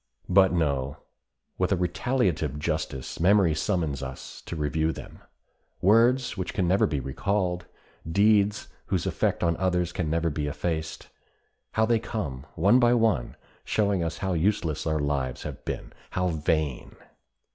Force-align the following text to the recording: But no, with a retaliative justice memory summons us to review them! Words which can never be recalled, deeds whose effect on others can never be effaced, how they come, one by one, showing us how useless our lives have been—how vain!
But 0.27 0.51
no, 0.51 0.97
with 1.59 1.71
a 1.71 1.75
retaliative 1.77 2.57
justice 2.57 3.19
memory 3.19 3.53
summons 3.53 4.01
us 4.01 4.41
to 4.47 4.55
review 4.55 4.91
them! 4.91 5.19
Words 5.79 6.35
which 6.37 6.55
can 6.55 6.67
never 6.67 6.87
be 6.87 6.99
recalled, 6.99 7.67
deeds 8.11 8.67
whose 8.87 9.05
effect 9.05 9.43
on 9.43 9.55
others 9.57 9.91
can 9.91 10.09
never 10.09 10.31
be 10.31 10.47
effaced, 10.47 11.09
how 11.73 11.85
they 11.85 11.99
come, 11.99 12.47
one 12.55 12.79
by 12.79 12.95
one, 12.95 13.35
showing 13.63 14.03
us 14.03 14.17
how 14.17 14.33
useless 14.33 14.87
our 14.87 14.97
lives 14.97 15.43
have 15.43 15.63
been—how 15.65 16.29
vain! 16.29 16.95